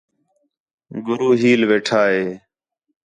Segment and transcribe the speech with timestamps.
[1.05, 2.25] گُرو ہیل ویٹھا ہِے